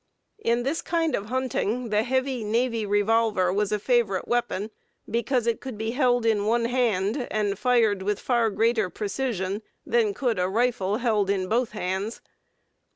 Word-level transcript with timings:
In 0.39 0.63
this 0.63 0.81
kind 0.81 1.13
of 1.13 1.27
hunting 1.27 1.89
the 1.89 2.01
heavy 2.01 2.43
Navy 2.43 2.87
revolver 2.87 3.53
was 3.53 3.69
the 3.69 3.77
favorite 3.77 4.27
weapon, 4.27 4.71
because 5.07 5.45
it 5.45 5.61
could 5.61 5.77
be 5.77 5.91
held 5.91 6.25
in 6.25 6.47
one 6.47 6.65
hand 6.65 7.27
and 7.29 7.59
fired 7.59 8.01
with 8.01 8.19
far 8.19 8.49
greater 8.49 8.89
precision 8.89 9.61
than 9.85 10.15
could 10.15 10.39
a 10.39 10.49
rifle 10.49 10.97
held 10.97 11.29
in 11.29 11.47
both 11.47 11.73
hands. 11.73 12.19